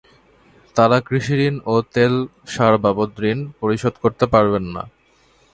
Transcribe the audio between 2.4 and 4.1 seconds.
সার বাবদ ঋণ পরিশোধ